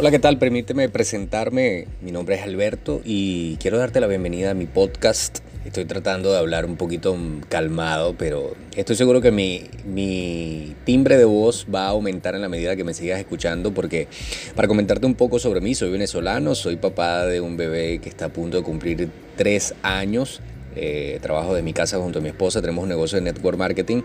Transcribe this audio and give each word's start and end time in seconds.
Hola, 0.00 0.12
¿qué 0.12 0.20
tal? 0.20 0.38
Permíteme 0.38 0.88
presentarme. 0.88 1.88
Mi 2.02 2.12
nombre 2.12 2.36
es 2.36 2.42
Alberto 2.42 3.00
y 3.04 3.56
quiero 3.56 3.78
darte 3.78 3.98
la 3.98 4.06
bienvenida 4.06 4.52
a 4.52 4.54
mi 4.54 4.66
podcast. 4.66 5.40
Estoy 5.64 5.86
tratando 5.86 6.30
de 6.30 6.38
hablar 6.38 6.66
un 6.66 6.76
poquito 6.76 7.16
calmado, 7.48 8.14
pero 8.16 8.54
estoy 8.76 8.94
seguro 8.94 9.20
que 9.20 9.32
mi, 9.32 9.64
mi, 9.84 10.76
timbre 10.84 11.16
de 11.16 11.24
voz 11.24 11.66
va 11.74 11.86
a 11.86 11.88
aumentar 11.88 12.36
en 12.36 12.42
la 12.42 12.48
medida 12.48 12.76
que 12.76 12.84
me 12.84 12.94
sigas 12.94 13.18
escuchando, 13.18 13.74
porque 13.74 14.06
para 14.54 14.68
comentarte 14.68 15.04
un 15.04 15.16
poco 15.16 15.40
sobre 15.40 15.60
mí, 15.60 15.74
soy 15.74 15.90
venezolano, 15.90 16.54
soy 16.54 16.76
papá 16.76 17.26
de 17.26 17.40
un 17.40 17.56
bebé 17.56 17.98
que 17.98 18.08
está 18.08 18.26
a 18.26 18.32
punto 18.32 18.56
de 18.56 18.62
cumplir 18.62 19.10
tres 19.34 19.74
años. 19.82 20.40
Eh, 20.80 21.18
trabajo 21.20 21.54
de 21.54 21.62
mi 21.62 21.72
casa 21.72 21.98
junto 21.98 22.20
a 22.20 22.22
mi 22.22 22.28
esposa, 22.28 22.60
tenemos 22.60 22.84
un 22.84 22.88
negocio 22.88 23.16
de 23.18 23.22
network 23.22 23.58
marketing 23.58 24.02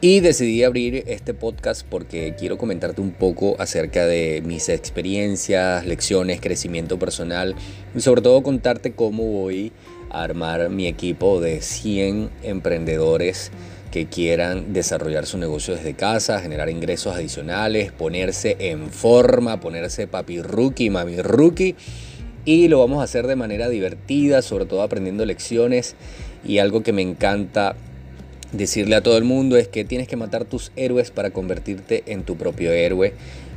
y 0.00 0.18
decidí 0.18 0.64
abrir 0.64 1.04
este 1.06 1.34
podcast 1.34 1.86
porque 1.88 2.34
quiero 2.36 2.58
comentarte 2.58 3.00
un 3.00 3.12
poco 3.12 3.54
acerca 3.60 4.06
de 4.06 4.42
mis 4.44 4.68
experiencias, 4.68 5.86
lecciones, 5.86 6.40
crecimiento 6.40 6.98
personal 6.98 7.54
y 7.94 8.00
sobre 8.00 8.22
todo 8.22 8.42
contarte 8.42 8.92
cómo 8.92 9.24
voy 9.24 9.70
a 10.10 10.24
armar 10.24 10.68
mi 10.68 10.88
equipo 10.88 11.40
de 11.40 11.62
100 11.62 12.30
emprendedores 12.42 13.52
que 13.92 14.06
quieran 14.06 14.72
desarrollar 14.72 15.26
su 15.26 15.38
negocio 15.38 15.76
desde 15.76 15.94
casa, 15.94 16.40
generar 16.40 16.70
ingresos 16.70 17.14
adicionales, 17.14 17.92
ponerse 17.92 18.56
en 18.58 18.90
forma, 18.90 19.60
ponerse 19.60 20.08
papi 20.08 20.42
rookie, 20.42 20.90
mami 20.90 21.22
rookie 21.22 21.76
y 22.44 22.68
lo 22.68 22.78
vamos 22.78 23.00
a 23.00 23.04
hacer 23.04 23.26
de 23.26 23.36
manera 23.36 23.68
divertida, 23.68 24.42
sobre 24.42 24.64
todo 24.64 24.82
aprendiendo 24.82 25.24
lecciones. 25.26 25.94
Y 26.44 26.58
algo 26.58 26.82
que 26.82 26.92
me 26.92 27.02
encanta 27.02 27.76
decirle 28.52 28.96
a 28.96 29.02
todo 29.02 29.16
el 29.18 29.24
mundo 29.24 29.56
es 29.56 29.68
que 29.68 29.84
tienes 29.84 30.08
que 30.08 30.16
matar 30.16 30.44
tus 30.44 30.72
héroes 30.76 31.10
para 31.10 31.30
convertirte 31.30 32.02
en 32.06 32.22
tu 32.22 32.36
propio 32.36 32.72
héroe. 32.72 33.12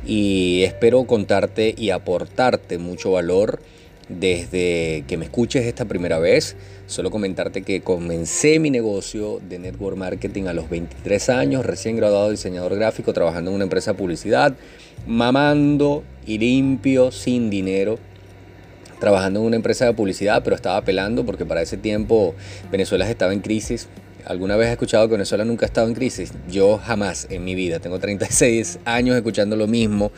Y 0.06 0.62
espero 0.64 1.04
contarte 1.04 1.74
y 1.76 1.90
aportarte 1.90 2.78
mucho 2.78 3.12
valor 3.12 3.60
desde 4.10 5.04
que 5.08 5.16
me 5.16 5.24
escuches 5.24 5.64
esta 5.64 5.86
primera 5.86 6.18
vez. 6.18 6.56
Solo 6.86 7.10
comentarte 7.10 7.62
que 7.62 7.80
comencé 7.80 8.58
mi 8.58 8.68
negocio 8.70 9.40
de 9.48 9.58
network 9.58 9.96
marketing 9.96 10.44
a 10.44 10.52
los 10.52 10.68
23 10.68 11.30
años, 11.30 11.64
recién 11.64 11.96
graduado 11.96 12.30
diseñador 12.30 12.74
gráfico, 12.74 13.14
trabajando 13.14 13.50
en 13.50 13.54
una 13.54 13.64
empresa 13.64 13.92
de 13.92 13.98
publicidad, 13.98 14.54
mamando 15.06 16.04
y 16.26 16.36
limpio, 16.36 17.10
sin 17.10 17.48
dinero 17.48 17.98
trabajando 19.04 19.40
en 19.40 19.44
una 19.44 19.56
empresa 19.56 19.84
de 19.84 19.92
publicidad, 19.92 20.42
pero 20.42 20.56
estaba 20.56 20.82
pelando 20.82 21.26
porque 21.26 21.44
para 21.44 21.60
ese 21.60 21.76
tiempo 21.76 22.34
Venezuela 22.72 23.06
estaba 23.10 23.34
en 23.34 23.40
crisis. 23.40 23.86
¿Alguna 24.24 24.56
vez 24.56 24.70
he 24.70 24.72
escuchado 24.72 25.06
que 25.08 25.12
Venezuela 25.12 25.44
nunca 25.44 25.66
ha 25.66 25.68
estado 25.68 25.88
en 25.88 25.94
crisis? 25.94 26.32
Yo 26.50 26.78
jamás 26.78 27.26
en 27.28 27.44
mi 27.44 27.54
vida. 27.54 27.80
Tengo 27.80 27.98
36 27.98 28.78
años 28.86 29.14
escuchando 29.14 29.56
lo 29.56 29.66
mismo, 29.66 30.10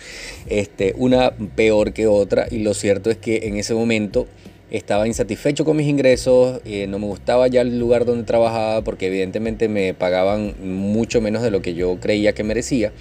este, 0.46 0.94
una 0.98 1.32
peor 1.56 1.94
que 1.94 2.06
otra. 2.06 2.46
Y 2.48 2.60
lo 2.60 2.74
cierto 2.74 3.10
es 3.10 3.16
que 3.16 3.48
en 3.48 3.56
ese 3.56 3.74
momento 3.74 4.28
estaba 4.70 5.08
insatisfecho 5.08 5.64
con 5.64 5.76
mis 5.76 5.88
ingresos, 5.88 6.60
eh, 6.64 6.86
no 6.86 7.00
me 7.00 7.06
gustaba 7.06 7.48
ya 7.48 7.62
el 7.62 7.80
lugar 7.80 8.04
donde 8.04 8.22
trabajaba 8.22 8.82
porque 8.82 9.08
evidentemente 9.08 9.68
me 9.68 9.94
pagaban 9.94 10.54
mucho 10.62 11.20
menos 11.20 11.42
de 11.42 11.50
lo 11.50 11.60
que 11.60 11.74
yo 11.74 11.98
creía 11.98 12.34
que 12.34 12.44
merecía. 12.44 12.92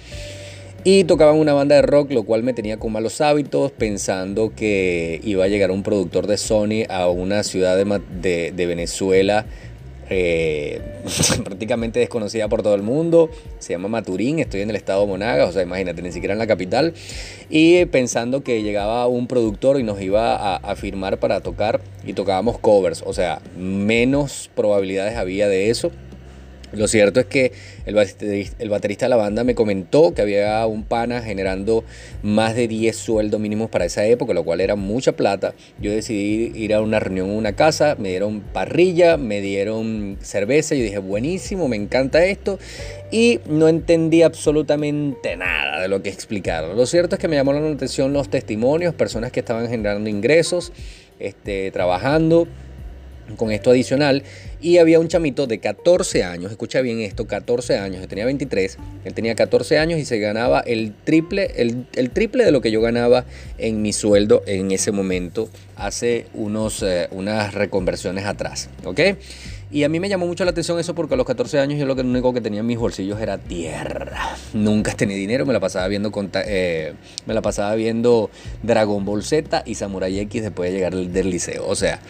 Y 0.88 1.02
tocaban 1.02 1.34
una 1.34 1.52
banda 1.52 1.74
de 1.74 1.82
rock, 1.82 2.12
lo 2.12 2.22
cual 2.22 2.44
me 2.44 2.52
tenía 2.52 2.76
con 2.76 2.92
malos 2.92 3.20
hábitos, 3.20 3.72
pensando 3.72 4.52
que 4.54 5.20
iba 5.24 5.42
a 5.42 5.48
llegar 5.48 5.72
un 5.72 5.82
productor 5.82 6.28
de 6.28 6.36
Sony 6.36 6.84
a 6.88 7.08
una 7.08 7.42
ciudad 7.42 7.76
de, 7.76 8.52
Venezuela 8.54 9.46
eh, 10.08 10.80
prácticamente 11.44 11.98
desconocida 11.98 12.46
por 12.46 12.62
todo 12.62 12.76
el 12.76 12.82
mundo. 12.82 13.30
Se 13.58 13.72
llama 13.72 13.88
Maturín, 13.88 14.38
estoy 14.38 14.60
en 14.60 14.70
el 14.70 14.76
estado 14.76 15.00
de 15.00 15.08
Monagas, 15.08 15.48
o 15.48 15.52
sea, 15.52 15.62
imagínate, 15.62 16.02
ni 16.02 16.12
siquiera 16.12 16.34
en 16.34 16.38
la 16.38 16.46
capital. 16.46 16.94
Y 17.50 17.86
pensando 17.86 18.44
que 18.44 18.62
llegaba 18.62 19.08
un 19.08 19.26
productor 19.26 19.80
y 19.80 19.82
nos 19.82 20.00
iba 20.00 20.54
a 20.54 20.76
firmar 20.76 21.18
para 21.18 21.40
tocar 21.40 21.80
y 22.06 22.12
tocábamos 22.12 22.60
covers, 22.60 23.02
o 23.04 23.12
sea, 23.12 23.40
menos 23.58 24.52
probabilidades 24.54 25.16
había 25.16 25.48
de 25.48 25.68
eso. 25.68 25.90
Lo 26.72 26.88
cierto 26.88 27.20
es 27.20 27.26
que 27.26 27.52
el 27.86 27.94
baterista, 27.94 29.06
de 29.06 29.08
la 29.08 29.16
banda 29.16 29.44
me 29.44 29.54
comentó 29.54 30.14
que 30.14 30.22
había 30.22 30.66
un 30.66 30.82
pana 30.82 31.22
generando 31.22 31.84
más 32.22 32.56
de 32.56 32.66
10 32.66 32.96
sueldos 32.96 33.40
mínimos 33.40 33.70
para 33.70 33.84
esa 33.84 34.04
época, 34.04 34.34
lo 34.34 34.44
cual 34.44 34.60
era 34.60 34.74
mucha 34.74 35.12
plata. 35.12 35.54
Yo 35.80 35.92
decidí 35.92 36.52
ir 36.54 36.74
a 36.74 36.80
una 36.80 36.98
reunión 36.98 37.30
en 37.30 37.36
una 37.36 37.54
casa, 37.54 37.96
me 37.98 38.08
dieron 38.08 38.40
parrilla, 38.40 39.16
me 39.16 39.40
dieron 39.40 40.18
cerveza, 40.20 40.74
yo 40.74 40.82
dije, 40.82 40.98
buenísimo, 40.98 41.68
me 41.68 41.76
encanta 41.76 42.24
esto, 42.24 42.58
y 43.10 43.40
no 43.48 43.68
entendí 43.68 44.22
absolutamente 44.22 45.36
nada 45.36 45.80
de 45.80 45.88
lo 45.88 46.02
que 46.02 46.08
explicaron. 46.08 46.76
Lo 46.76 46.86
cierto 46.86 47.14
es 47.14 47.20
que 47.20 47.28
me 47.28 47.36
llamó 47.36 47.52
la 47.52 47.60
atención 47.60 48.12
los 48.12 48.28
testimonios, 48.28 48.94
personas 48.94 49.30
que 49.30 49.40
estaban 49.40 49.68
generando 49.68 50.10
ingresos, 50.10 50.72
este, 51.18 51.70
trabajando 51.70 52.48
con 53.36 53.50
esto 53.50 53.70
adicional 53.70 54.22
y 54.60 54.78
había 54.78 55.00
un 55.00 55.08
chamito 55.08 55.46
de 55.46 55.58
14 55.58 56.24
años, 56.24 56.50
escucha 56.50 56.80
bien 56.80 57.00
esto, 57.00 57.26
14 57.26 57.78
años, 57.78 58.00
yo 58.00 58.08
tenía 58.08 58.24
23, 58.24 58.78
él 59.04 59.14
tenía 59.14 59.34
14 59.34 59.78
años 59.78 59.98
y 59.98 60.04
se 60.04 60.18
ganaba 60.18 60.60
el 60.60 60.94
triple, 61.04 61.50
el, 61.56 62.10
triple 62.10 62.44
de 62.44 62.52
lo 62.52 62.60
que 62.60 62.70
yo 62.70 62.80
ganaba 62.80 63.24
en 63.58 63.82
mi 63.82 63.92
sueldo 63.92 64.42
en 64.46 64.70
ese 64.70 64.92
momento, 64.92 65.48
hace 65.76 66.26
unos, 66.34 66.82
eh, 66.82 67.08
unas 67.10 67.54
reconversiones 67.54 68.24
atrás, 68.24 68.70
¿ok? 68.84 69.00
Y 69.68 69.82
a 69.82 69.88
mí 69.88 69.98
me 69.98 70.08
llamó 70.08 70.26
mucho 70.26 70.44
la 70.44 70.52
atención 70.52 70.78
eso 70.78 70.94
porque 70.94 71.14
a 71.14 71.16
los 71.16 71.26
14 71.26 71.58
años 71.58 71.78
yo 71.78 71.86
lo 71.86 71.94
único 71.94 72.32
que 72.32 72.40
tenía 72.40 72.60
en 72.60 72.66
mis 72.66 72.78
bolsillos 72.78 73.20
era 73.20 73.36
tierra. 73.36 74.36
Nunca 74.54 74.94
tenía 74.94 75.16
dinero, 75.16 75.44
me 75.44 75.52
la 75.52 75.58
pasaba 75.58 75.88
viendo, 75.88 76.12
eh, 76.46 76.94
me 77.26 77.34
la 77.34 77.42
pasaba 77.42 77.74
viendo 77.74 78.30
Dragon 78.62 79.04
Ball 79.04 79.24
Z 79.24 79.64
y 79.66 79.74
Samurai 79.74 80.20
X 80.20 80.42
después 80.42 80.70
de 80.70 80.76
llegar 80.76 80.94
del 80.94 81.30
liceo. 81.30 81.66
O 81.66 81.74
sea, 81.74 82.00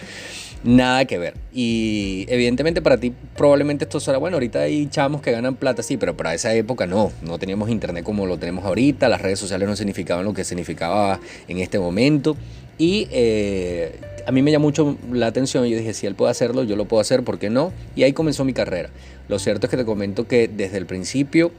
Nada 0.65 1.05
que 1.05 1.19
ver. 1.19 1.35
Y 1.53 2.27
evidentemente 2.29 2.83
para 2.83 2.99
ti 2.99 3.13
probablemente 3.37 3.85
esto 3.85 4.01
será, 4.01 4.19
bueno, 4.19 4.37
ahorita 4.37 4.61
hay 4.61 4.87
chamos 4.89 5.23
que 5.23 5.31
ganan 5.31 5.55
plata, 5.55 5.83
sí, 5.83 5.97
pero 5.97 6.17
para 6.17 6.35
esa 6.35 6.53
época 6.55 6.87
no. 6.87 7.13
No 7.23 7.39
teníamos 7.39 7.71
internet 7.71 8.05
como 8.05 8.27
lo 8.27 8.39
tenemos 8.39 8.65
ahorita, 8.65 9.09
las 9.09 9.23
redes 9.23 9.39
sociales 9.39 9.69
no 9.69 9.77
significaban 9.77 10.25
lo 10.25 10.35
que 10.35 10.45
significaba 10.45 11.21
en 11.49 11.59
este 11.59 11.79
momento. 11.79 12.37
Y 12.79 13.09
eh, 13.11 13.99
a 14.27 14.33
mí 14.33 14.43
me 14.43 14.51
llamó 14.51 14.67
mucho 14.67 14.99
la 15.13 15.29
atención, 15.29 15.65
yo 15.67 15.77
dije, 15.77 15.95
si 15.95 16.07
él 16.07 16.15
puede 16.15 16.33
hacerlo, 16.33 16.65
yo 16.65 16.77
lo 16.77 16.87
puedo 16.87 17.01
hacer, 17.01 17.23
¿por 17.23 17.39
qué 17.39 17.49
no? 17.49 17.73
Y 17.95 18.03
ahí 18.03 18.13
comenzó 18.13 18.45
mi 18.45 18.53
carrera. 18.53 18.91
Lo 19.29 19.39
cierto 19.39 19.67
es 19.67 19.71
que 19.71 19.77
te 19.77 19.85
comento 19.85 20.27
que 20.27 20.49
desde 20.49 20.79
el 20.79 20.87
principio 20.87 21.53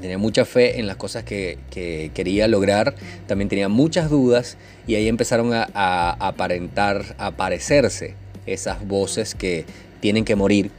tenía 0.00 0.18
mucha 0.18 0.44
fe 0.44 0.78
en 0.78 0.86
las 0.86 0.96
cosas 0.96 1.24
que, 1.24 1.58
quería 1.70 2.48
lograr, 2.48 2.94
también 3.26 3.48
tenía 3.48 3.68
muchas 3.68 4.10
dudas 4.10 4.56
y 4.86 4.94
ahí 4.94 5.08
empezaron 5.08 5.52
a, 5.52 5.68
a, 5.74 6.12
aparentar, 6.28 7.14
a 7.18 7.26
aparecerse 7.26 8.14
esas 8.46 8.86
voces 8.86 9.34
que 9.34 9.64
tienen 10.00 10.24
que 10.24 10.36
morir 10.36 10.70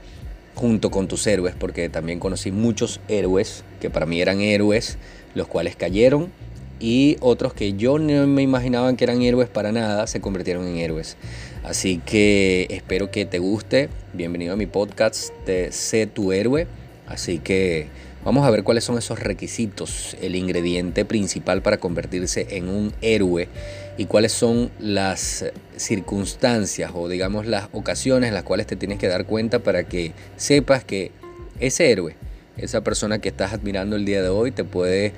junto 0.56 0.92
con 0.92 1.08
tus 1.08 1.26
héroes, 1.28 1.56
porque 1.58 1.90
también 1.90 2.20
conocí 2.20 2.52
muchos 2.52 3.00
héroes 3.08 3.64
que 3.80 3.90
para 3.90 4.06
mí 4.06 4.22
eran 4.22 4.42
héroes, 4.42 4.98
los 5.34 5.48
cuales 5.48 5.76
cayeron 5.76 6.32
y 6.80 7.16
otros 7.22 7.54
que 7.54 7.74
yo 7.74 7.98
no 7.98 8.28
me 8.28 8.42
imaginaba 8.42 8.94
que 8.96 9.06
eran 9.06 9.22
héroes 9.22 9.48
para 9.48 9.72
nada, 9.72 10.06
se 10.06 10.20
convirtieron 10.20 10.68
en 10.68 10.78
héroes. 10.78 11.16
Así 11.64 12.02
que 12.06 12.68
espero 12.70 13.10
que 13.10 13.26
te 13.26 13.40
guste. 13.40 13.88
Bienvenido 14.12 14.52
a 14.52 14.58
mi 14.58 14.66
podcast 14.66 15.34
de 15.46 15.72
Sé 15.72 16.08
tu 16.08 16.34
héroe. 16.34 16.68
Así 17.08 17.40
que 17.40 17.88
Vamos 18.24 18.46
a 18.46 18.50
ver 18.52 18.64
cuáles 18.64 18.86
son 18.86 18.98
esos 18.98 19.20
requisitos, 19.20 20.16
el 20.22 20.38
ingrediente 20.38 21.04
principal 21.04 21.62
para 21.62 21.78
convertirse 21.78 22.48
en 22.52 22.70
un 22.70 22.94
héroe 23.02 23.50
y 23.98 24.06
cuáles 24.06 24.32
son 24.32 24.72
las 24.80 25.44
circunstancias 25.76 26.92
o 26.96 27.10
digamos 27.10 27.46
las 27.48 27.68
ocasiones 27.74 28.30
en 28.30 28.34
las 28.34 28.44
cuales 28.44 28.66
te 28.66 28.78
tienes 28.78 28.98
que 28.98 29.10
dar 29.10 29.26
cuenta 29.26 29.60
para 29.60 29.84
que 29.84 30.14
sepas 30.38 30.86
que 30.86 31.12
ese 31.60 31.92
héroe, 31.92 32.16
esa 32.56 32.80
persona 32.80 33.20
que 33.20 33.28
estás 33.28 33.52
admirando 33.52 33.98
el 33.98 34.06
día 34.06 34.22
de 34.22 34.30
hoy 34.30 34.52
te 34.52 34.64
puede 34.64 35.12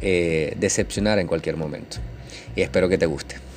eh, 0.00 0.54
decepcionar 0.60 1.18
en 1.18 1.26
cualquier 1.26 1.56
momento. 1.56 1.96
Y 2.54 2.62
espero 2.62 2.88
que 2.88 2.96
te 2.96 3.06
guste. 3.06 3.49